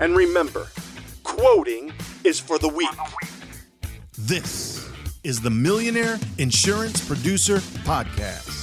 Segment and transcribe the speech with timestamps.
[0.00, 0.68] And remember,
[1.22, 1.92] quoting
[2.24, 2.88] is for the weak.
[4.18, 4.88] This
[5.22, 8.60] is the Millionaire Insurance Producer Podcast.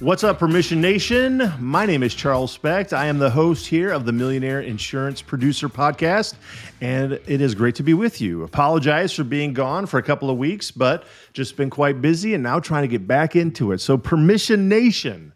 [0.00, 1.52] What's up, Permission Nation?
[1.58, 2.94] My name is Charles Specht.
[2.94, 6.34] I am the host here of the Millionaire Insurance Producer Podcast,
[6.80, 8.42] and it is great to be with you.
[8.42, 12.42] Apologize for being gone for a couple of weeks, but just been quite busy and
[12.42, 13.82] now trying to get back into it.
[13.82, 15.34] So, Permission Nation.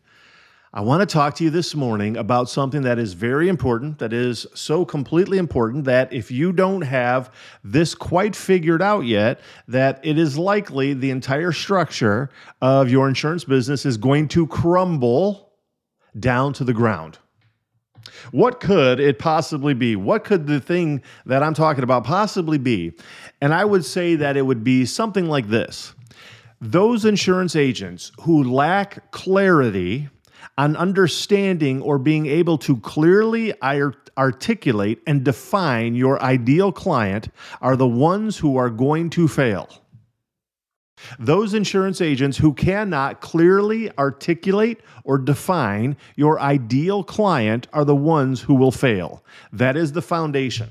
[0.77, 4.13] I want to talk to you this morning about something that is very important, that
[4.13, 10.01] is so completely important that if you don't have this quite figured out yet, that
[10.03, 12.29] it is likely the entire structure
[12.61, 15.53] of your insurance business is going to crumble
[16.19, 17.19] down to the ground.
[18.33, 19.95] What could it possibly be?
[19.95, 22.95] What could the thing that I'm talking about possibly be?
[23.41, 25.95] And I would say that it would be something like this
[26.61, 30.09] those insurance agents who lack clarity
[30.59, 33.53] on understanding or being able to clearly
[34.17, 37.29] articulate and define your ideal client
[37.61, 39.69] are the ones who are going to fail.
[41.19, 48.41] Those insurance agents who cannot clearly articulate or define your ideal client are the ones
[48.41, 49.23] who will fail.
[49.53, 50.71] That is the foundation.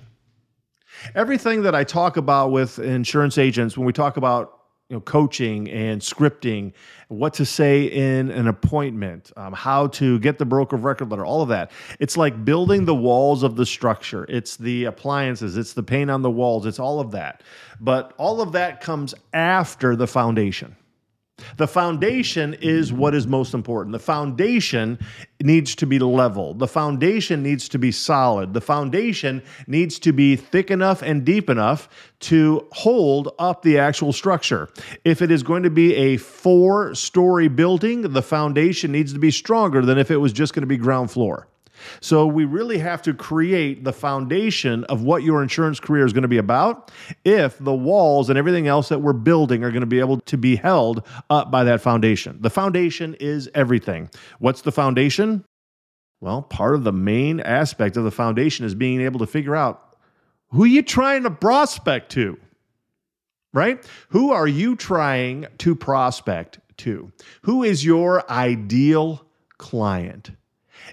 [1.14, 4.60] Everything that I talk about with insurance agents, when we talk about
[4.94, 6.72] you know, coaching and scripting,
[7.08, 11.26] what to say in an appointment, um, how to get the broker of record letter,
[11.26, 11.72] all of that.
[12.00, 14.28] It's like building the walls of the structure.
[14.30, 17.42] It's the appliances, it's the paint on the walls, it's all of that.
[17.80, 20.76] But all of that comes after the foundation.
[21.58, 23.94] The foundation is what is most important.
[23.94, 25.00] The foundation
[25.42, 26.54] needs to be level.
[26.54, 28.54] The foundation needs to be solid.
[28.54, 31.90] The foundation needs to be thick enough and deep enough
[32.22, 34.70] to hold up the actual structure.
[35.04, 39.32] If it is going to be a four story building, the foundation needs to be
[39.32, 41.48] stronger than if it was just going to be ground floor.
[42.00, 46.24] So we really have to create the foundation of what your insurance career is going
[46.24, 46.92] to be about
[47.26, 50.38] if the walls and everything else that we're building are going to be able to
[50.38, 52.38] be held up by that foundation.
[52.42, 54.10] The foundation is everything.
[54.40, 55.46] What's the foundation?
[56.22, 59.98] Well, part of the main aspect of the foundation is being able to figure out
[60.52, 62.38] who you trying to prospect to.
[63.54, 63.86] Right?
[64.10, 67.12] Who are you trying to prospect to?
[67.44, 69.28] Who is your ideal
[69.58, 70.32] client?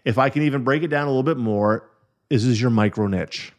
[0.05, 1.91] If I can even break it down a little bit more,
[2.29, 3.53] this is your micro niche.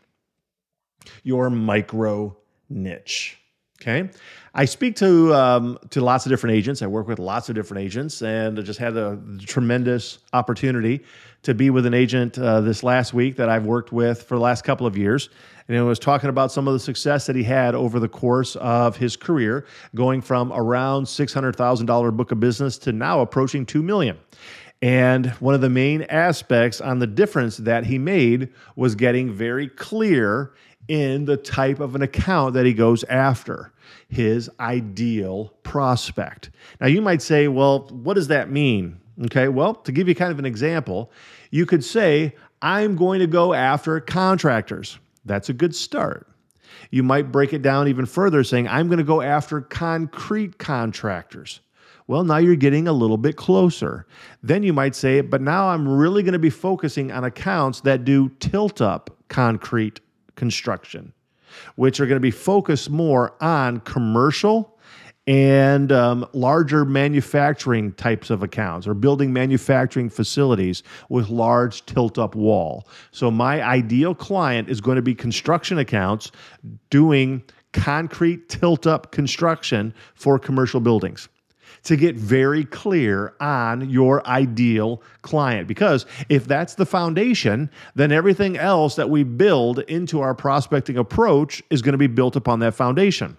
[1.23, 2.37] Your micro
[2.69, 3.37] niche.
[3.81, 4.09] Okay.
[4.53, 6.81] I speak to um, to lots of different agents.
[6.81, 11.03] I work with lots of different agents, and I just had a tremendous opportunity
[11.43, 14.41] to be with an agent uh, this last week that I've worked with for the
[14.41, 15.29] last couple of years.
[15.67, 18.55] And I was talking about some of the success that he had over the course
[18.57, 19.65] of his career,
[19.95, 24.19] going from around six hundred thousand dollar book of business to now approaching two million.
[24.81, 29.67] And one of the main aspects on the difference that he made was getting very
[29.67, 30.53] clear
[30.87, 33.71] in the type of an account that he goes after,
[34.09, 36.49] his ideal prospect.
[36.79, 38.99] Now, you might say, well, what does that mean?
[39.25, 41.11] Okay, well, to give you kind of an example,
[41.51, 44.97] you could say, I'm going to go after contractors.
[45.25, 46.27] That's a good start.
[46.89, 51.59] You might break it down even further, saying, I'm going to go after concrete contractors.
[52.11, 54.05] Well, now you're getting a little bit closer.
[54.43, 58.03] Then you might say, but now I'm really going to be focusing on accounts that
[58.03, 60.01] do tilt up concrete
[60.35, 61.13] construction,
[61.75, 64.77] which are going to be focused more on commercial
[65.25, 72.35] and um, larger manufacturing types of accounts or building manufacturing facilities with large tilt up
[72.35, 72.89] wall.
[73.11, 76.33] So, my ideal client is going to be construction accounts
[76.89, 77.41] doing
[77.71, 81.29] concrete tilt up construction for commercial buildings
[81.83, 85.67] to get very clear on your ideal client.
[85.67, 91.63] Because if that's the foundation, then everything else that we build into our prospecting approach
[91.69, 93.37] is going to be built upon that foundation.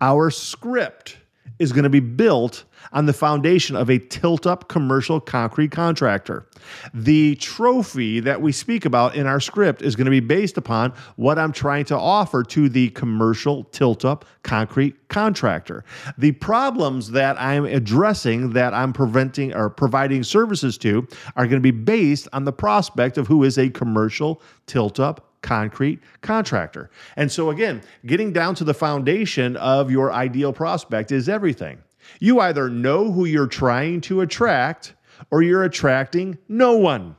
[0.00, 1.18] Our script
[1.58, 6.46] is going to be built on the foundation of a tilt up commercial concrete contractor.
[6.94, 10.92] The trophy that we speak about in our script is going to be based upon
[11.16, 15.84] what I'm trying to offer to the commercial tilt up concrete contractor.
[16.18, 21.06] The problems that I'm addressing that I'm preventing or providing services to
[21.36, 25.32] are going to be based on the prospect of who is a commercial tilt up
[25.46, 26.90] concrete contractor.
[27.16, 31.78] And so, again, getting down to the foundation of your ideal prospect is everything.
[32.20, 34.94] You either know who you're trying to attract
[35.30, 37.16] or you're attracting no one.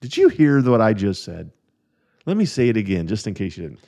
[0.00, 1.50] Did you hear what I just said?
[2.26, 3.80] Let me say it again, just in case you didn't.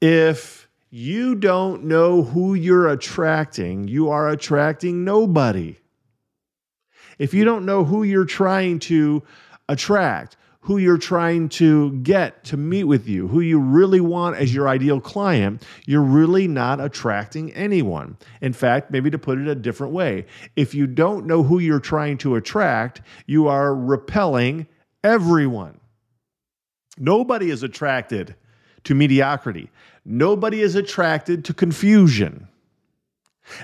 [0.00, 5.76] If you don't know who you're attracting, you are attracting nobody.
[7.18, 9.22] If you don't know who you're trying to
[9.68, 14.54] attract, who you're trying to get to meet with you, who you really want as
[14.54, 18.16] your ideal client, you're really not attracting anyone.
[18.40, 20.26] In fact, maybe to put it a different way,
[20.56, 24.66] if you don't know who you're trying to attract, you are repelling
[25.04, 25.78] everyone.
[26.98, 28.34] Nobody is attracted
[28.84, 29.70] to mediocrity.
[30.04, 32.48] Nobody is attracted to confusion.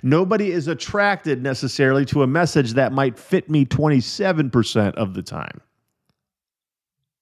[0.02, 5.60] Nobody is attracted necessarily to a message that might fit me 27% of the time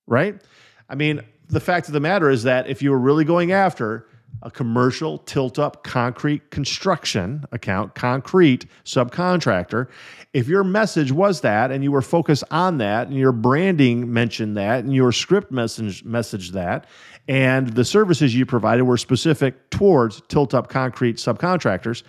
[0.06, 0.40] right?
[0.88, 4.06] I mean, the fact of the matter is that if you were really going after
[4.42, 9.88] a commercial tilt up concrete construction account, concrete subcontractor,
[10.32, 14.56] if your message was that and you were focused on that and your branding mentioned
[14.56, 16.86] that and your script message messaged that
[17.28, 22.02] and the services you provided were specific towards tilt up concrete subcontractors,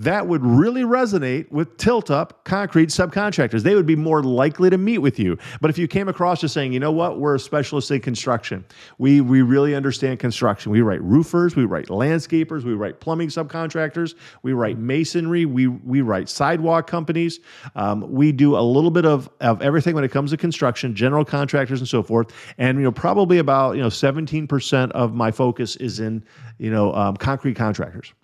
[0.00, 3.62] that would really resonate with tilt up concrete subcontractors.
[3.62, 5.36] They would be more likely to meet with you.
[5.60, 8.64] But if you came across just saying, you know what, we're a specialist in construction,
[8.96, 10.72] we, we really understand construction.
[10.72, 16.00] We write roofers, we write landscapers, we write plumbing subcontractors, we write masonry, we, we
[16.00, 17.40] write sidewalk companies.
[17.74, 21.26] Um, we do a little bit of, of everything when it comes to construction, general
[21.26, 22.32] contractors and so forth.
[22.56, 26.24] And you know, probably about you know 17% of my focus is in
[26.56, 28.14] you know um, concrete contractors.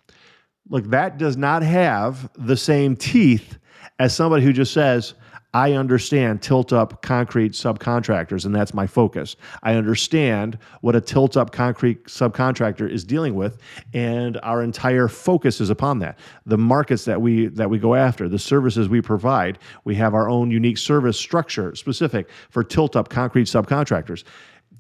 [0.68, 3.58] Look, that does not have the same teeth
[3.98, 5.14] as somebody who just says,
[5.54, 9.36] I understand tilt up concrete subcontractors, and that's my focus.
[9.62, 13.58] I understand what a tilt up concrete subcontractor is dealing with,
[13.94, 16.18] and our entire focus is upon that.
[16.44, 20.28] The markets that we that we go after, the services we provide, we have our
[20.28, 24.24] own unique service structure specific for tilt up concrete subcontractors.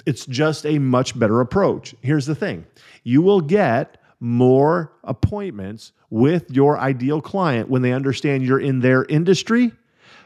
[0.04, 1.94] It's just a much better approach.
[2.02, 2.66] Here's the thing
[3.02, 9.04] you will get more appointments with your ideal client when they understand you're in their
[9.04, 9.70] industry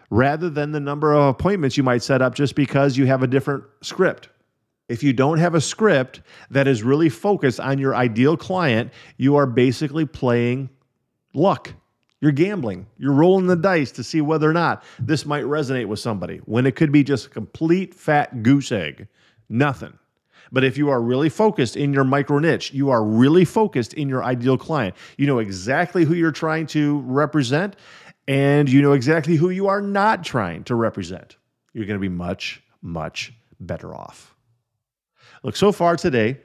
[0.09, 3.27] rather than the number of appointments you might set up just because you have a
[3.27, 4.31] different script.
[4.89, 9.37] If you don't have a script that is really focused on your ideal client, you
[9.37, 10.71] are basically playing
[11.35, 11.73] luck.
[12.23, 12.87] You're gambling.
[12.97, 16.67] You're rolling the dice to see whether or not this might resonate with somebody when
[16.67, 19.09] it could be just a complete fat goose egg.
[19.49, 19.99] Nothing.
[20.53, 24.09] But if you are really focused in your micro niche, you are really focused in
[24.09, 27.77] your ideal client, you know exactly who you're trying to represent,
[28.27, 31.37] and you know exactly who you are not trying to represent,
[31.73, 34.35] you're going to be much, much better off.
[35.43, 36.39] Look, so far today,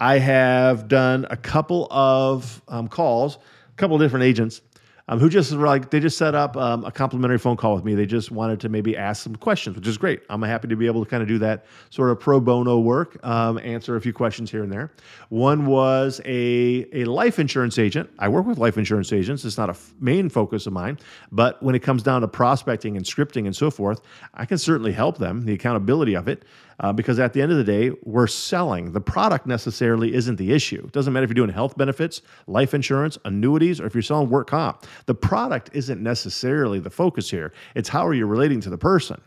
[0.00, 4.62] I have done a couple of um, calls, a couple of different agents
[5.10, 7.94] um, who just like they just set up um, a complimentary phone call with me.
[7.94, 10.22] They just wanted to maybe ask some questions, which is great.
[10.30, 13.22] I'm happy to be able to kind of do that sort of pro bono work,
[13.26, 14.92] um, answer a few questions here and there.
[15.28, 18.08] One was a a life insurance agent.
[18.20, 19.44] I work with life insurance agents.
[19.44, 20.98] It's not a f- main focus of mine,
[21.32, 24.00] but when it comes down to prospecting and scripting and so forth,
[24.34, 25.44] I can certainly help them.
[25.44, 26.44] The accountability of it
[26.80, 28.92] uh, because at the end of the day, we're selling.
[28.92, 30.82] The product necessarily isn't the issue.
[30.84, 34.30] It doesn't matter if you're doing health benefits, life insurance, annuities, or if you're selling
[34.30, 34.86] work comp.
[35.06, 37.52] The product isn't necessarily the focus here.
[37.74, 39.20] It's how are you relating to the person,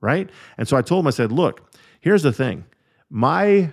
[0.00, 0.28] right?
[0.58, 2.64] And so I told him, I said, look, here's the thing.
[3.10, 3.72] My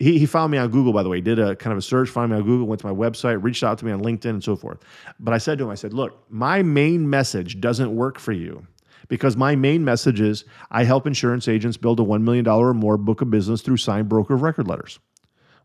[0.00, 1.16] he, he found me on Google, by the way.
[1.16, 3.42] He did a kind of a search, found me on Google, went to my website,
[3.42, 4.78] reached out to me on LinkedIn, and so forth.
[5.18, 8.64] But I said to him, I said, look, my main message doesn't work for you
[9.08, 12.96] because my main message is I help insurance agents build a $1 million or more
[12.96, 14.98] book of business through signed broker of record letters.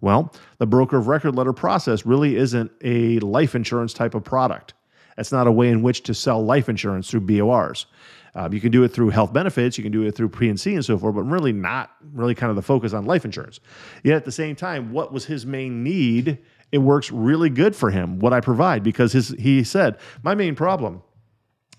[0.01, 4.73] Well, the broker of record letter process really isn't a life insurance type of product.
[5.17, 7.85] It's not a way in which to sell life insurance through BORs.
[8.35, 10.83] Um, you can do it through health benefits, you can do it through P&C and
[10.83, 13.59] so forth, but really not really kind of the focus on life insurance.
[14.03, 16.39] Yet at the same time, what was his main need?
[16.71, 20.55] It works really good for him what I provide because his he said my main
[20.55, 21.03] problem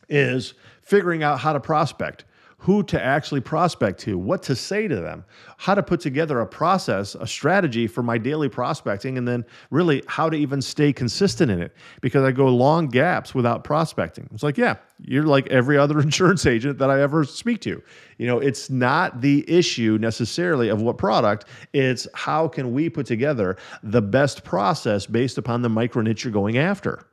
[0.09, 2.25] is figuring out how to prospect.
[2.57, 5.23] who to actually prospect to, what to say to them,
[5.59, 10.03] how to put together a process, a strategy for my daily prospecting, and then really
[10.07, 14.27] how to even stay consistent in it because I go long gaps without prospecting.
[14.33, 17.83] It's like, yeah, you're like every other insurance agent that I ever speak to.
[18.17, 21.45] You know, it's not the issue necessarily of what product,
[21.75, 26.33] it's how can we put together the best process based upon the micro niche you're
[26.33, 27.05] going after.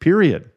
[0.00, 0.50] Period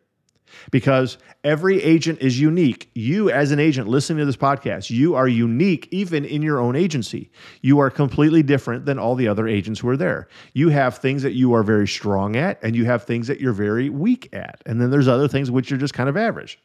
[0.72, 2.90] because every agent is unique.
[2.94, 6.76] You, as an agent listening to this podcast, you are unique even in your own
[6.76, 7.32] agency.
[7.62, 10.28] You are completely different than all the other agents who are there.
[10.54, 13.54] You have things that you are very strong at, and you have things that you're
[13.54, 14.62] very weak at.
[14.66, 16.60] And then there's other things which you're just kind of average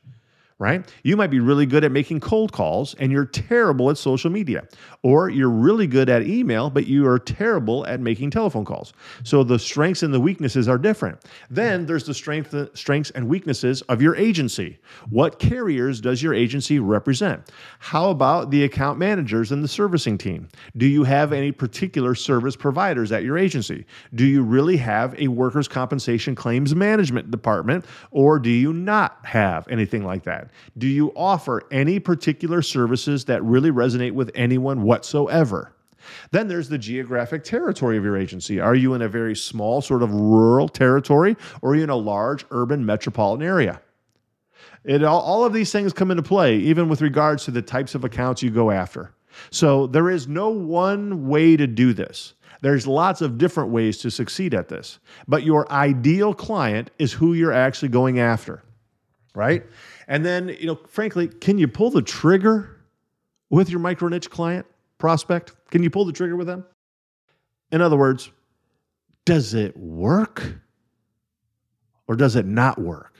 [0.59, 0.91] right?
[1.03, 4.67] You might be really good at making cold calls and you're terrible at social media.
[5.07, 8.93] Or you're really good at email, but you are terrible at making telephone calls.
[9.23, 11.21] So the strengths and the weaknesses are different.
[11.49, 14.81] Then there's the strength, strengths and weaknesses of your agency.
[15.09, 17.53] What carriers does your agency represent?
[17.79, 20.49] How about the account managers and the servicing team?
[20.77, 23.87] Do you have any particular service providers at your agency?
[24.17, 29.69] Do you really have a workers' compensation claims management department or do you not have
[29.69, 30.51] anything like that?
[30.79, 35.73] Do you offer any particular services that really resonate with anyone whatsoever?
[36.31, 38.61] Then there's the geographic territory of your agency.
[38.61, 41.97] Are you in a very small, sort of rural territory, or are you in a
[41.97, 43.83] large urban metropolitan area?
[44.85, 47.95] It, all, all of these things come into play, even with regards to the types
[47.95, 49.13] of accounts you go after.
[49.51, 52.35] So there is no one way to do this.
[52.63, 54.99] There's lots of different ways to succeed at this.
[55.29, 58.63] But your ideal client is who you're actually going after,
[59.35, 59.67] right?
[60.09, 62.81] And then, you know, frankly, can you pull the trigger
[63.51, 64.67] with your micro niche client
[64.99, 65.53] prospect?
[65.71, 66.65] Can you pull the trigger with them?
[67.71, 68.31] In other words,
[69.25, 70.55] does it work
[72.07, 73.13] or does it not work?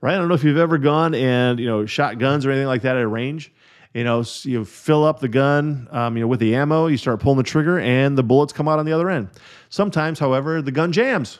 [0.00, 0.14] Right?
[0.14, 2.82] I don't know if you've ever gone and, you know, shot guns or anything like
[2.82, 3.52] that at a range.
[3.94, 7.20] You know, you fill up the gun, um, you know, with the ammo, you start
[7.20, 9.28] pulling the trigger, and the bullets come out on the other end.
[9.68, 11.38] Sometimes, however, the gun jams.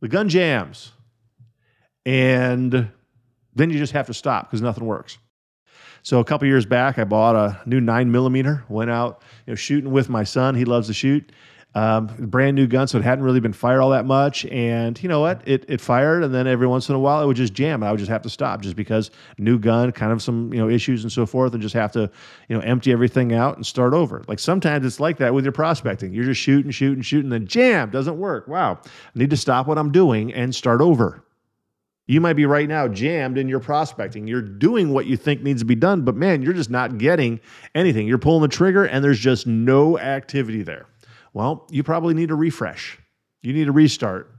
[0.00, 0.92] The gun jams
[2.04, 2.90] and
[3.54, 5.18] then you just have to stop because nothing works.
[6.02, 8.64] So a couple years back, I bought a new nine millimeter.
[8.68, 10.54] Went out, you know, shooting with my son.
[10.54, 11.30] He loves to shoot.
[11.74, 14.44] Um, brand new gun, so it hadn't really been fired all that much.
[14.46, 15.40] And you know what?
[15.46, 17.90] It it fired, and then every once in a while, it would just jam, I
[17.90, 21.02] would just have to stop, just because new gun, kind of some you know issues
[21.02, 22.10] and so forth, and just have to
[22.48, 24.22] you know empty everything out and start over.
[24.28, 26.12] Like sometimes it's like that with your prospecting.
[26.12, 28.48] You're just shooting, shooting, shooting, then jam doesn't work.
[28.48, 31.24] Wow, I need to stop what I'm doing and start over.
[32.06, 34.26] You might be right now jammed in your prospecting.
[34.26, 37.40] You're doing what you think needs to be done, but man, you're just not getting
[37.74, 38.08] anything.
[38.08, 40.86] You're pulling the trigger and there's just no activity there.
[41.32, 42.98] Well, you probably need a refresh.
[43.40, 44.30] You need a restart.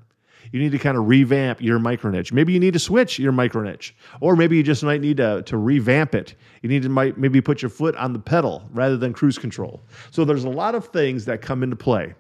[0.51, 2.31] You need to kind of revamp your micro niche.
[2.31, 5.41] Maybe you need to switch your micro niche, or maybe you just might need to,
[5.43, 6.35] to revamp it.
[6.61, 9.81] You need to might maybe put your foot on the pedal rather than cruise control.
[10.11, 12.13] So there's a lot of things that come into play.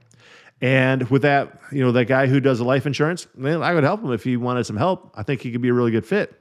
[0.63, 3.83] And with that, you know, that guy who does the life insurance, man, I would
[3.83, 5.13] help him if he wanted some help.
[5.13, 6.33] I think he could be a really good fit.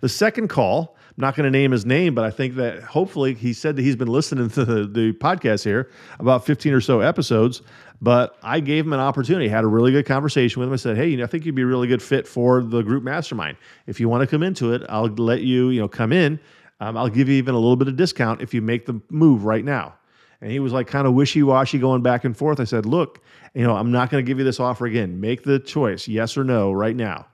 [0.00, 3.34] The second call, I'm not going to name his name, but I think that hopefully
[3.34, 5.90] he said that he's been listening to the, the podcast here
[6.20, 7.62] about 15 or so episodes.
[8.00, 10.74] But I gave him an opportunity, had a really good conversation with him.
[10.74, 12.82] I said, Hey, you know, I think you'd be a really good fit for the
[12.82, 13.56] group mastermind.
[13.88, 16.38] If you want to come into it, I'll let you, you know, come in.
[16.78, 19.44] Um, I'll give you even a little bit of discount if you make the move
[19.44, 19.96] right now.
[20.40, 22.60] And he was like kind of wishy washy going back and forth.
[22.60, 23.22] I said, Look,
[23.54, 25.20] you know, I'm not going to give you this offer again.
[25.20, 27.26] Make the choice, yes or no, right now.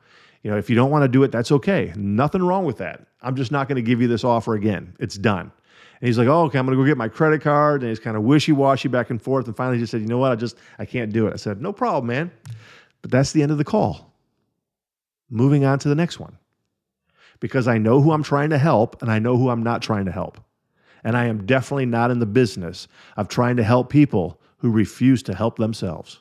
[0.42, 1.92] You know, if you don't want to do it, that's okay.
[1.96, 3.06] Nothing wrong with that.
[3.22, 4.94] I'm just not going to give you this offer again.
[4.98, 5.52] It's done.
[6.02, 7.82] And he's like, oh, okay, I'm going to go get my credit card.
[7.82, 9.46] And he's kind of wishy washy back and forth.
[9.46, 10.32] And finally, he just said, you know what?
[10.32, 11.32] I just, I can't do it.
[11.32, 12.32] I said, no problem, man.
[13.02, 14.12] But that's the end of the call.
[15.30, 16.36] Moving on to the next one.
[17.38, 20.06] Because I know who I'm trying to help and I know who I'm not trying
[20.06, 20.41] to help.
[21.04, 25.22] And I am definitely not in the business of trying to help people who refuse
[25.24, 26.20] to help themselves.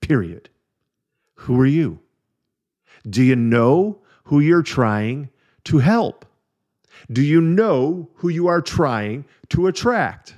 [0.00, 0.48] Period.
[1.34, 2.00] Who are you?
[3.08, 5.30] Do you know who you're trying
[5.64, 6.24] to help?
[7.10, 10.34] Do you know who you are trying to attract?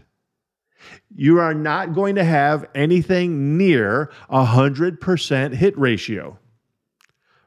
[1.15, 6.39] You are not going to have anything near a 100% hit ratio,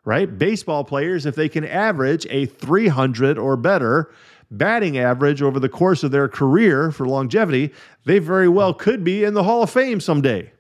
[0.04, 0.38] right?
[0.38, 4.12] Baseball players, if they can average a 300 or better,
[4.52, 7.74] batting average over the course of their career for longevity,
[8.06, 10.52] they very well could be in the Hall of Fame someday.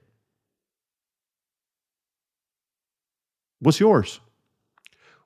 [3.59, 4.19] What's yours?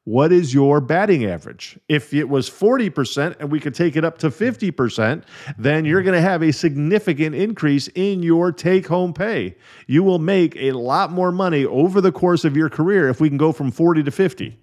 [0.04, 1.80] What is your batting average?
[1.90, 5.24] If it was 40% and we could take it up to 50%,
[5.58, 9.56] then you're going to have a significant increase in your take home pay.
[9.88, 13.30] You will make a lot more money over the course of your career if we
[13.30, 14.60] can go from 40 to 50.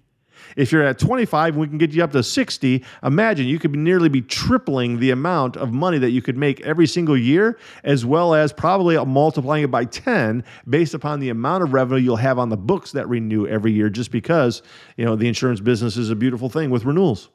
[0.55, 3.75] If you're at 25 and we can get you up to 60, imagine you could
[3.75, 8.05] nearly be tripling the amount of money that you could make every single year, as
[8.05, 12.39] well as probably multiplying it by 10 based upon the amount of revenue you'll have
[12.39, 14.61] on the books that renew every year, just because
[14.97, 17.29] you know the insurance business is a beautiful thing with renewals.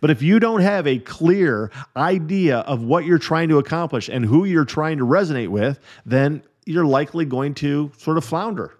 [0.00, 4.24] But if you don't have a clear idea of what you're trying to accomplish and
[4.24, 8.76] who you're trying to resonate with, then you're likely going to sort of flounder.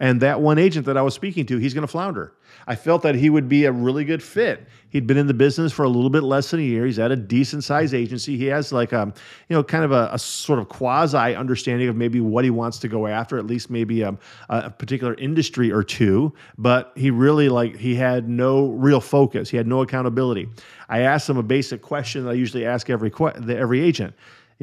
[0.00, 2.32] And that one agent that I was speaking to, he's going to flounder.
[2.66, 4.66] I felt that he would be a really good fit.
[4.88, 6.86] He'd been in the business for a little bit less than a year.
[6.86, 8.36] He's at a decent sized agency.
[8.36, 9.12] He has like a,
[9.48, 12.78] you know, kind of a, a sort of quasi understanding of maybe what he wants
[12.78, 16.32] to go after, at least maybe um, a, a particular industry or two.
[16.56, 19.50] But he really like he had no real focus.
[19.50, 20.48] He had no accountability.
[20.88, 23.12] I asked him a basic question that I usually ask every
[23.48, 24.14] every agent.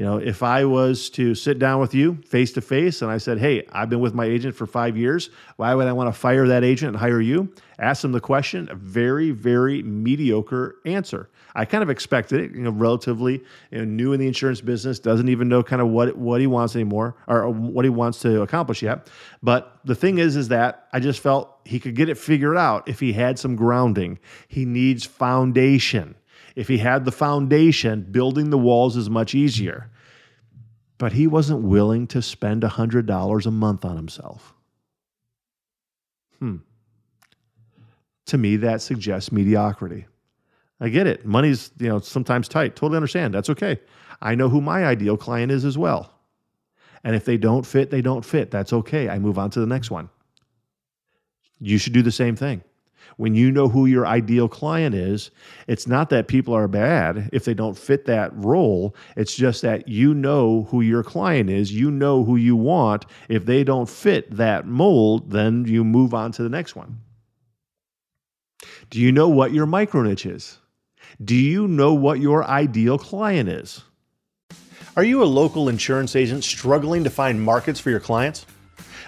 [0.02, 3.20] You know, if I was to sit down with you face to face and I
[3.20, 6.20] said, Hey, I've been with my agent for five years, why would I want to
[6.20, 7.54] fire that agent and hire you?
[7.78, 11.30] Ask them the question, a very, very mediocre answer.
[11.54, 14.98] I kind of expected it, you know, relatively you know, new in the insurance business,
[14.98, 18.42] doesn't even know kind of what, what he wants anymore or what he wants to
[18.42, 19.08] accomplish yet.
[19.44, 22.90] But the thing is, is that I just felt he could get it figured out
[22.90, 24.18] if he had some grounding.
[24.48, 26.16] He needs foundation.
[26.56, 29.91] If he had the foundation, building the walls is much easier.
[31.02, 34.54] But he wasn't willing to spend $100 a month on himself.
[36.38, 36.58] Hmm.
[38.28, 40.06] To me, that suggests mediocrity.
[40.80, 41.26] I get it.
[41.26, 42.76] Money's, you know, sometimes tight.
[42.76, 43.34] Totally understand.
[43.34, 43.80] That's okay.
[44.22, 46.14] I know who my ideal client is as well.
[47.04, 48.52] And if they don't fit, they don't fit.
[48.52, 49.10] That's okay.
[49.10, 50.08] I move on to the next one.
[51.60, 52.62] You should do the same thing
[53.18, 55.32] when you know who your ideal client is,
[55.68, 58.96] it's not that people are bad if they don't fit that role.
[59.16, 63.06] It's just that you know who your client is, you know who you want.
[63.30, 67.00] If they don't fit that mold, then you move on to the next one.
[68.90, 70.58] Do you know what your micro niche is?
[71.24, 73.84] Do you know what your ideal client is?
[74.98, 78.46] Are you a local insurance agent struggling to find markets for your clients?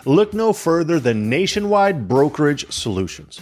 [0.05, 3.41] Look no further than Nationwide Brokerage Solutions.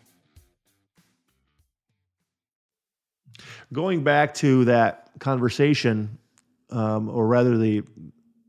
[3.73, 6.17] Going back to that conversation,
[6.69, 7.83] um, or rather the,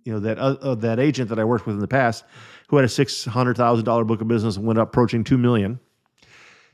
[0.04, 2.24] you know, that uh, that agent that I worked with in the past,
[2.68, 5.38] who had a six hundred thousand dollar book of business and went up approaching two
[5.38, 5.78] million.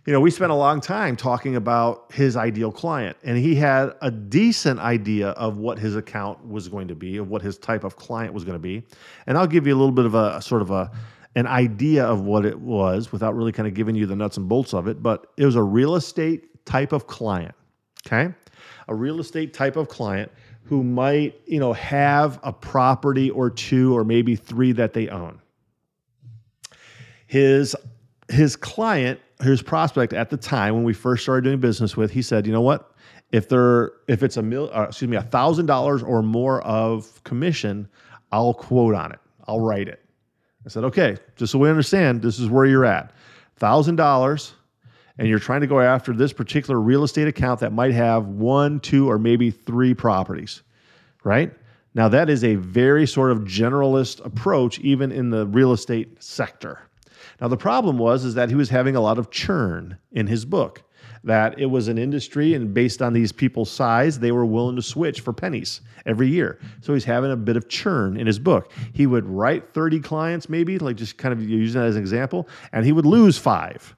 [0.06, 3.92] You know, we spent a long time talking about his ideal client, and he had
[4.00, 7.84] a decent idea of what his account was going to be, of what his type
[7.84, 8.82] of client was going to be.
[9.26, 10.90] And I'll give you a little bit of a, a sort of a
[11.36, 14.48] an idea of what it was without really kind of giving you the nuts and
[14.48, 15.02] bolts of it.
[15.02, 17.54] But it was a real estate type of client.
[18.08, 18.32] Okay.
[18.88, 20.32] A real estate type of client
[20.64, 25.40] who might, you know, have a property or two or maybe three that they own.
[27.26, 27.76] His
[28.30, 32.20] his client, his prospect at the time when we first started doing business with, he
[32.22, 32.94] said, you know what?
[33.32, 37.22] If there if it's a mil, uh, excuse me, a thousand dollars or more of
[37.24, 37.88] commission,
[38.32, 39.18] I'll quote on it.
[39.46, 40.02] I'll write it.
[40.64, 43.12] I said, okay, just so we understand, this is where you're at.
[43.56, 44.54] Thousand dollars
[45.18, 48.80] and you're trying to go after this particular real estate account that might have one,
[48.80, 50.62] two, or maybe three properties,
[51.24, 51.52] right?
[51.94, 56.80] Now, that is a very sort of generalist approach, even in the real estate sector.
[57.40, 60.44] Now, the problem was is that he was having a lot of churn in his
[60.44, 60.84] book.
[61.24, 64.82] That it was an industry, and based on these people's size, they were willing to
[64.82, 66.60] switch for pennies every year.
[66.80, 68.70] So he's having a bit of churn in his book.
[68.92, 72.48] He would write 30 clients, maybe, like just kind of using that as an example,
[72.72, 73.96] and he would lose five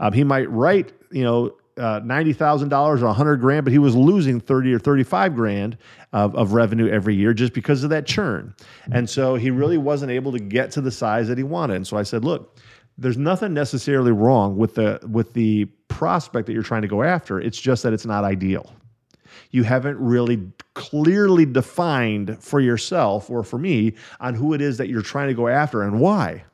[0.00, 3.72] um, he might write, you know, uh, ninety thousand dollars or a hundred grand, but
[3.72, 5.78] he was losing thirty or thirty-five grand
[6.12, 8.54] of, of revenue every year just because of that churn.
[8.90, 11.76] And so he really wasn't able to get to the size that he wanted.
[11.76, 12.58] And so I said, look,
[12.96, 17.40] there's nothing necessarily wrong with the with the prospect that you're trying to go after.
[17.40, 18.72] It's just that it's not ideal.
[19.52, 20.42] You haven't really
[20.74, 25.34] clearly defined for yourself or for me on who it is that you're trying to
[25.34, 26.44] go after and why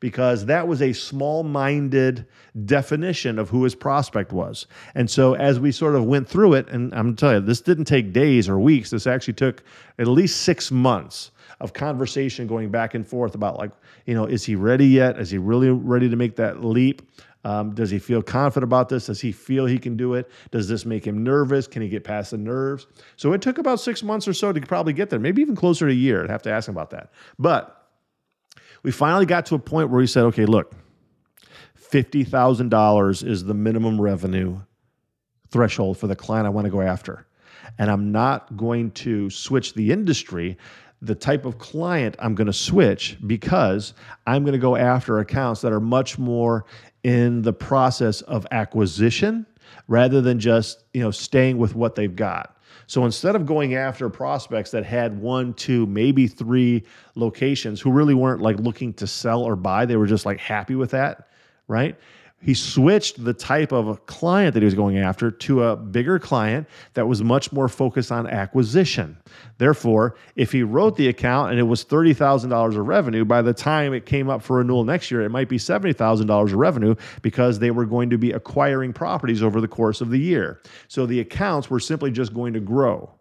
[0.00, 2.26] because that was a small minded
[2.64, 4.66] definition of who his prospect was.
[4.94, 7.86] And so as we sort of went through it, and I'm telling you, this didn't
[7.86, 9.62] take days or weeks, this actually took
[9.98, 11.30] at least six months
[11.60, 13.72] of conversation going back and forth about like,
[14.06, 15.18] you know, is he ready yet?
[15.18, 17.02] Is he really ready to make that leap?
[17.44, 19.06] Um, does he feel confident about this?
[19.06, 20.30] Does he feel he can do it?
[20.50, 21.66] Does this make him nervous?
[21.66, 22.86] Can he get past the nerves?
[23.16, 25.86] So it took about six months or so to probably get there, maybe even closer
[25.86, 26.24] to a year.
[26.24, 27.12] I'd have to ask him about that.
[27.38, 27.77] But
[28.82, 30.74] we finally got to a point where he said, okay, look,
[31.90, 34.60] $50,000 is the minimum revenue
[35.50, 37.26] threshold for the client I want to go after.
[37.78, 40.56] And I'm not going to switch the industry
[41.00, 43.94] the type of client I'm going to switch because
[44.26, 46.64] I'm going to go after accounts that are much more
[47.04, 49.46] in the process of acquisition
[49.86, 52.56] rather than just, you know, staying with what they've got.
[52.88, 56.84] So instead of going after prospects that had one, two, maybe three
[57.16, 60.74] locations who really weren't like looking to sell or buy, they were just like happy
[60.74, 61.28] with that,
[61.68, 61.96] right?
[62.40, 66.68] He switched the type of client that he was going after to a bigger client
[66.94, 69.16] that was much more focused on acquisition.
[69.58, 73.92] Therefore, if he wrote the account and it was $30,000 of revenue, by the time
[73.92, 77.72] it came up for renewal next year, it might be $70,000 of revenue because they
[77.72, 80.60] were going to be acquiring properties over the course of the year.
[80.86, 83.17] So the accounts were simply just going to grow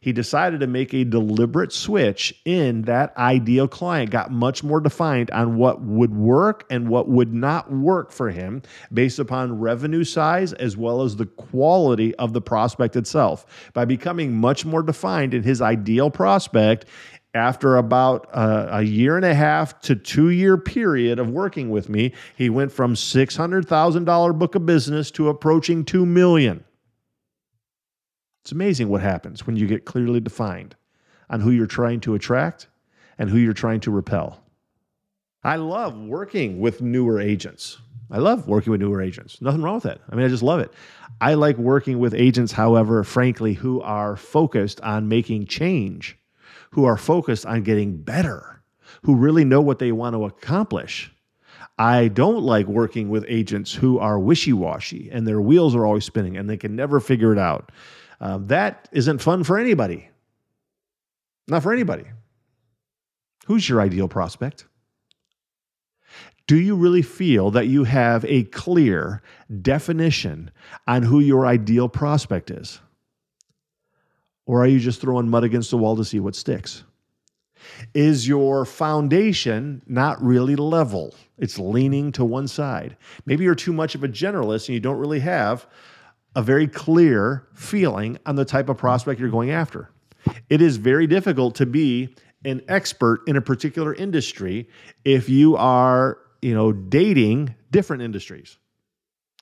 [0.00, 5.30] he decided to make a deliberate switch in that ideal client, got much more defined
[5.30, 8.62] on what would work and what would not work for him
[8.92, 13.70] based upon revenue size as well as the quality of the prospect itself.
[13.74, 16.86] By becoming much more defined in his ideal prospect,
[17.34, 21.88] after about uh, a year and a half to two year period of working with
[21.88, 26.64] me, he went from $600,000 book of business to approaching 2 million.
[28.50, 30.74] It's amazing what happens when you get clearly defined
[31.28, 32.66] on who you're trying to attract
[33.16, 34.42] and who you're trying to repel.
[35.44, 37.78] I love working with newer agents.
[38.10, 39.40] I love working with newer agents.
[39.40, 40.00] Nothing wrong with that.
[40.10, 40.72] I mean, I just love it.
[41.20, 46.18] I like working with agents, however, frankly, who are focused on making change,
[46.72, 48.64] who are focused on getting better,
[49.02, 51.12] who really know what they want to accomplish.
[51.78, 56.04] I don't like working with agents who are wishy washy and their wheels are always
[56.04, 57.70] spinning and they can never figure it out.
[58.20, 60.10] Um, that isn't fun for anybody.
[61.48, 62.04] Not for anybody.
[63.46, 64.66] Who's your ideal prospect?
[66.46, 69.22] Do you really feel that you have a clear
[69.62, 70.50] definition
[70.86, 72.80] on who your ideal prospect is?
[74.46, 76.82] Or are you just throwing mud against the wall to see what sticks?
[77.94, 81.14] Is your foundation not really level?
[81.38, 82.96] It's leaning to one side.
[83.26, 85.66] Maybe you're too much of a generalist and you don't really have
[86.34, 89.90] a very clear feeling on the type of prospect you're going after.
[90.48, 92.14] It is very difficult to be
[92.44, 94.68] an expert in a particular industry
[95.04, 98.56] if you are, you know, dating different industries.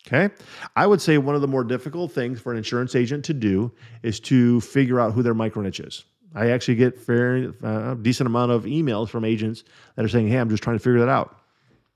[0.07, 0.33] Okay.
[0.75, 3.73] I would say one of the more difficult things for an insurance agent to do
[4.03, 6.05] is to figure out who their micro niche is.
[6.35, 9.65] I actually get fair, uh, decent amount of emails from agents
[9.97, 11.37] that are saying, "Hey, I'm just trying to figure that out."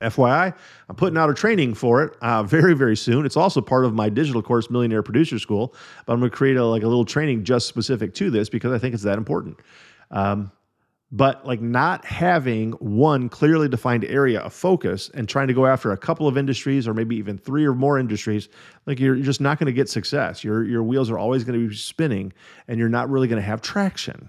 [0.03, 0.55] FYI,
[0.89, 3.25] I'm putting out a training for it uh, very, very soon.
[3.25, 5.73] It's also part of my digital course, Millionaire Producer School.
[6.05, 8.71] But I'm going to create a, like a little training just specific to this because
[8.71, 9.59] I think it's that important.
[10.11, 10.51] Um,
[11.13, 15.91] but like not having one clearly defined area of focus and trying to go after
[15.91, 18.49] a couple of industries or maybe even three or more industries,
[18.87, 20.43] like you're, you're just not going to get success.
[20.43, 22.33] Your your wheels are always going to be spinning,
[22.67, 24.27] and you're not really going to have traction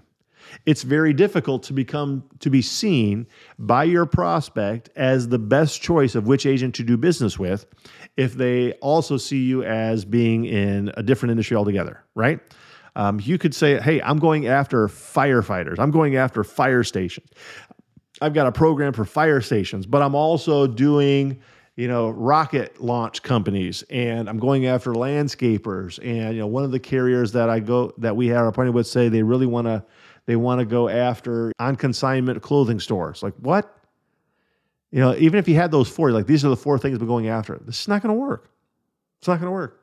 [0.65, 3.27] it's very difficult to become to be seen
[3.59, 7.65] by your prospect as the best choice of which agent to do business with
[8.17, 12.39] if they also see you as being in a different industry altogether right?
[12.97, 15.79] Um, you could say hey i'm going after firefighters.
[15.79, 17.29] I'm going after fire stations.
[18.21, 21.41] I've got a program for fire stations but i'm also doing
[21.75, 26.71] you know rocket launch companies and i'm going after landscapers and you know one of
[26.71, 29.83] the carriers that i go that we are appointed with say they really want to
[30.25, 33.21] they want to go after on consignment clothing stores.
[33.21, 33.71] Like, what?
[34.91, 37.07] You know, even if you had those four, like, these are the four things we're
[37.07, 37.59] going after.
[37.65, 38.49] This is not going to work.
[39.19, 39.81] It's not going to work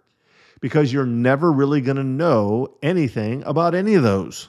[0.61, 4.49] because you're never really going to know anything about any of those.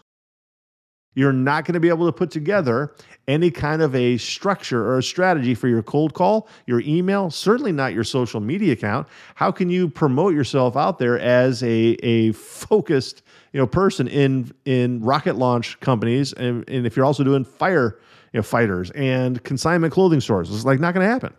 [1.16, 2.96] You're not going to be able to put together
[3.28, 7.72] any kind of a structure or a strategy for your cold call, your email, certainly
[7.72, 9.08] not your social media account.
[9.36, 13.22] How can you promote yourself out there as a, a focused
[13.54, 18.00] you know person in in rocket launch companies and, and if you're also doing fire
[18.34, 21.34] you know fighters and consignment clothing stores it's like not going to happen.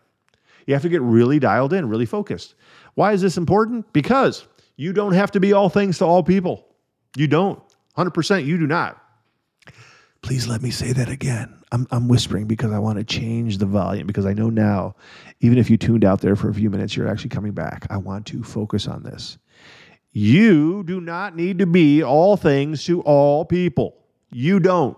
[0.67, 2.55] You have to get really dialed in really focused.
[2.95, 3.93] Why is this important?
[3.93, 4.47] Because
[4.77, 6.65] you don't have to be all things to all people.
[7.17, 7.61] You don't.
[7.99, 9.01] 100% you do not.
[10.23, 11.61] Please let me say that again.
[11.71, 14.95] I'm, I'm whispering because i want to change the volume because i know now
[15.41, 17.87] even if you tuned out there for a few minutes you're actually coming back.
[17.91, 19.39] I want to focus on this
[20.15, 23.97] you do not need to be all things to all people.
[24.31, 24.97] You don't.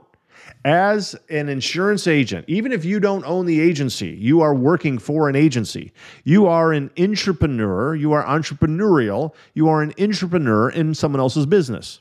[0.65, 5.29] As an insurance agent, even if you don't own the agency, you are working for
[5.31, 5.93] an agency.
[6.25, 12.01] You are an entrepreneur, you are entrepreneurial, you are an entrepreneur in someone else's business.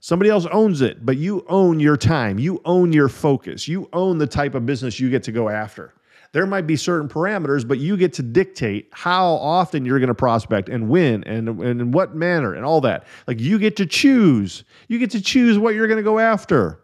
[0.00, 4.18] Somebody else owns it, but you own your time, you own your focus, you own
[4.18, 5.94] the type of business you get to go after.
[6.32, 10.14] There might be certain parameters, but you get to dictate how often you're going to
[10.14, 13.06] prospect and when and, and in what manner and all that.
[13.26, 14.64] Like you get to choose.
[14.88, 16.80] You get to choose what you're going to go after.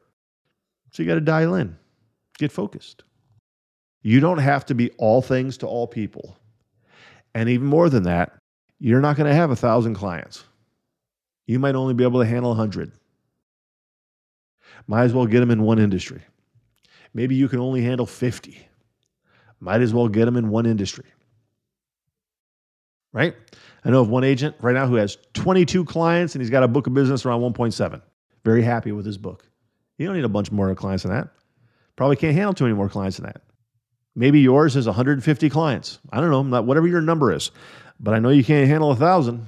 [0.92, 1.76] So you got to dial in,
[2.38, 3.02] get focused.
[4.02, 6.36] You don't have to be all things to all people.
[7.34, 8.32] And even more than that,
[8.78, 10.44] you're not going to have a thousand clients.
[11.46, 12.92] You might only be able to handle a hundred.
[14.86, 16.22] Might as well get them in one industry.
[17.12, 18.66] Maybe you can only handle 50.
[19.60, 21.06] Might as well get them in one industry.
[23.12, 23.34] Right?
[23.84, 26.68] I know of one agent right now who has 22 clients and he's got a
[26.68, 28.02] book of business around 1.7.
[28.44, 29.46] Very happy with his book.
[29.98, 31.28] You don't need a bunch more clients than that.
[31.96, 33.42] Probably can't handle too many more clients than that.
[34.16, 35.98] Maybe yours is 150 clients.
[36.10, 37.50] I don't know, not whatever your number is,
[38.00, 39.46] but I know you can't handle a thousand.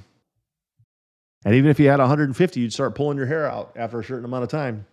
[1.44, 4.24] And even if you had 150, you'd start pulling your hair out after a certain
[4.24, 4.86] amount of time.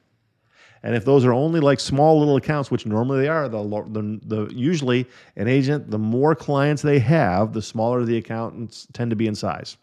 [0.84, 4.20] And if those are only like small little accounts, which normally they are, the, the,
[4.26, 9.16] the usually an agent, the more clients they have, the smaller the accountants tend to
[9.16, 9.78] be in size.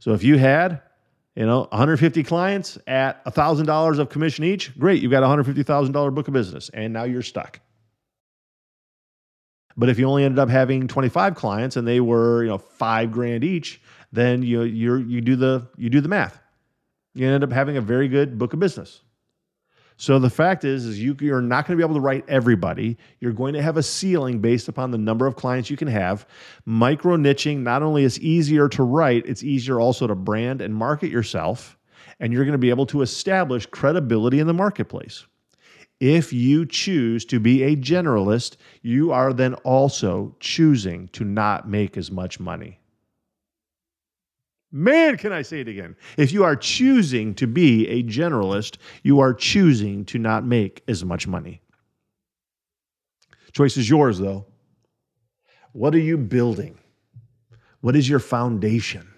[0.00, 0.82] So if you had
[1.36, 6.26] you know, 150 clients at $1,000 of commission each, great, you've got a $150,000 book
[6.26, 7.60] of business, and now you're stuck.
[9.76, 13.12] But if you only ended up having 25 clients and they were, you know, five
[13.12, 13.80] grand each,
[14.12, 16.40] then you you you do the you do the math.
[17.14, 19.00] You end up having a very good book of business.
[20.00, 22.96] So the fact is, is you, you're not going to be able to write everybody.
[23.18, 26.26] You're going to have a ceiling based upon the number of clients you can have.
[26.64, 31.10] Micro niching not only is easier to write, it's easier also to brand and market
[31.10, 31.76] yourself,
[32.18, 35.26] and you're going to be able to establish credibility in the marketplace.
[36.00, 41.98] If you choose to be a generalist, you are then also choosing to not make
[41.98, 42.79] as much money.
[44.72, 45.96] Man, can I say it again?
[46.16, 51.04] If you are choosing to be a generalist, you are choosing to not make as
[51.04, 51.60] much money.
[53.52, 54.46] Choice is yours, though.
[55.72, 56.78] What are you building?
[57.80, 59.08] What is your foundation?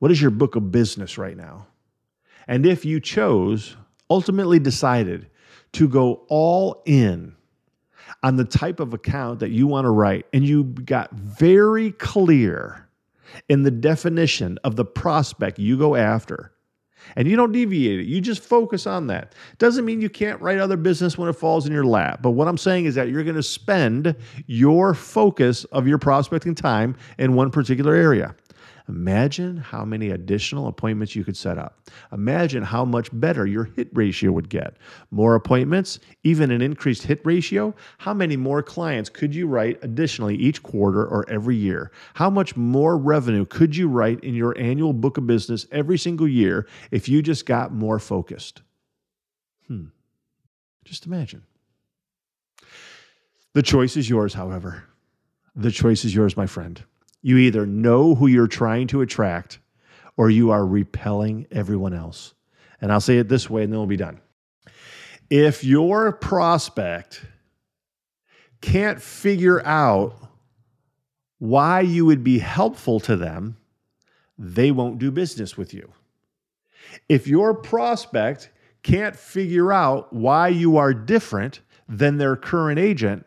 [0.00, 1.66] What is your book of business right now?
[2.46, 3.76] And if you chose,
[4.10, 5.30] ultimately decided
[5.72, 7.36] to go all in
[8.22, 12.88] on the type of account that you want to write, and you got very clear
[13.48, 16.52] in the definition of the prospect you go after.
[17.16, 18.06] And you don't deviate it.
[18.06, 19.34] You just focus on that.
[19.58, 22.20] Doesn't mean you can't write other business when it falls in your lap.
[22.22, 24.14] But what I'm saying is that you're going to spend
[24.46, 28.34] your focus of your prospecting time in one particular area.
[28.92, 31.88] Imagine how many additional appointments you could set up.
[32.12, 34.76] Imagine how much better your hit ratio would get.
[35.10, 37.74] More appointments, even an increased hit ratio.
[37.96, 41.90] How many more clients could you write additionally each quarter or every year?
[42.12, 46.28] How much more revenue could you write in your annual book of business every single
[46.28, 48.60] year if you just got more focused?
[49.68, 49.86] Hmm.
[50.84, 51.44] Just imagine.
[53.54, 54.84] The choice is yours, however.
[55.56, 56.82] The choice is yours, my friend.
[57.22, 59.60] You either know who you're trying to attract
[60.16, 62.34] or you are repelling everyone else.
[62.80, 64.20] And I'll say it this way and then we'll be done.
[65.30, 67.24] If your prospect
[68.60, 70.16] can't figure out
[71.38, 73.56] why you would be helpful to them,
[74.38, 75.92] they won't do business with you.
[77.08, 78.50] If your prospect
[78.82, 83.24] can't figure out why you are different than their current agent,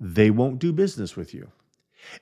[0.00, 1.50] they won't do business with you.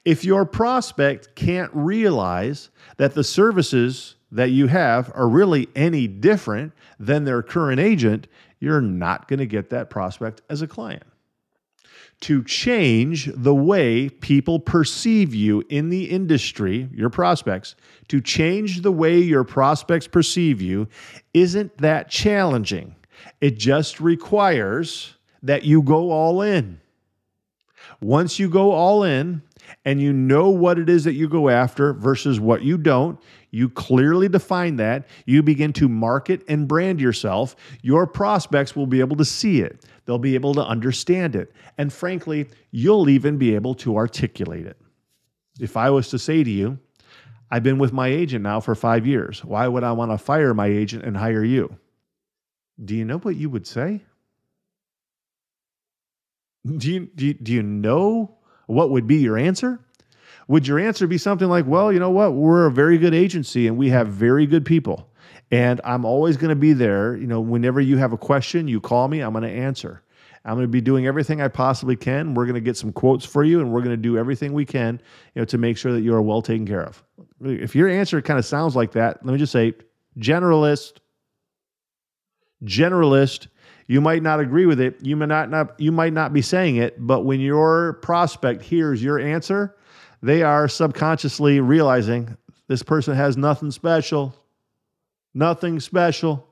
[0.05, 6.73] If your prospect can't realize that the services that you have are really any different
[6.99, 8.27] than their current agent,
[8.61, 11.03] you're not going to get that prospect as a client.
[12.23, 17.77] To change the way people perceive you in the industry, your prospects,
[18.09, 20.87] to change the way your prospects perceive you
[21.33, 22.95] isn't that challenging.
[23.41, 26.81] It just requires that you go all in.
[28.03, 29.43] Once you go all in,
[29.85, 33.19] and you know what it is that you go after versus what you don't,
[33.51, 35.07] you clearly define that.
[35.27, 37.57] You begin to market and brand yourself.
[37.83, 41.53] Your prospects will be able to see it, they'll be able to understand it.
[41.79, 44.77] And frankly, you'll even be able to articulate it.
[45.59, 46.79] If I was to say to you,
[47.51, 49.45] I've been with my agent now for five years.
[49.45, 51.77] Why would I want to fire my agent and hire you?
[52.83, 54.03] Do you know what you would say?
[56.65, 58.37] Do you, do you, do you know
[58.71, 59.81] what would be your answer?
[60.49, 62.35] Would your answer be something like, well, you know what?
[62.35, 65.09] We're a very good agency and we have very good people.
[65.53, 67.17] And I'm always going to be there.
[67.17, 70.03] You know, whenever you have a question, you call me, I'm going to answer.
[70.45, 72.35] I'm going to be doing everything I possibly can.
[72.35, 74.65] We're going to get some quotes for you, and we're going to do everything we
[74.65, 75.01] can,
[75.35, 77.03] you know, to make sure that you are well taken care of.
[77.43, 79.75] If your answer kind of sounds like that, let me just say,
[80.19, 80.95] generalist,
[82.65, 83.49] generalist.
[83.91, 85.05] You might not agree with it.
[85.05, 89.03] You might not, not you might not be saying it, but when your prospect hears
[89.03, 89.77] your answer,
[90.23, 92.37] they are subconsciously realizing
[92.69, 94.33] this person has nothing special.
[95.35, 96.47] Nothing special.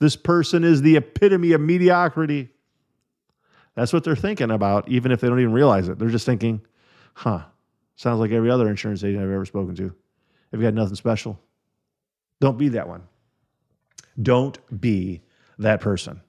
[0.00, 2.48] This person is the epitome of mediocrity.
[3.76, 5.96] That's what they're thinking about, even if they don't even realize it.
[5.96, 6.60] They're just thinking,
[7.14, 7.44] huh,
[7.94, 9.94] sounds like every other insurance agent I've ever spoken to.
[10.50, 11.38] They've got nothing special.
[12.40, 13.04] Don't be that one.
[14.20, 15.22] Don't be
[15.56, 16.20] that person.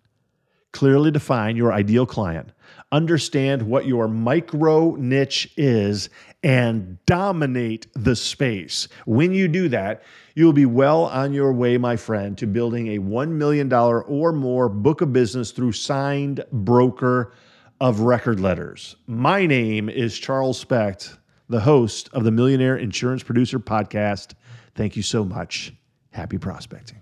[0.74, 2.52] Clearly define your ideal client.
[2.92, 6.10] Understand what your micro niche is
[6.44, 8.88] and dominate the space.
[9.06, 10.04] When you do that,
[10.36, 14.32] you will be well on your way, my friend, to building a $1 million or
[14.32, 17.34] more book of business through signed broker
[17.80, 18.96] of record letters.
[19.08, 21.18] My name is Charles Specht,
[21.50, 24.34] the host of the Millionaire Insurance Producer Podcast.
[24.76, 25.74] Thank you so much.
[26.12, 27.02] Happy prospecting.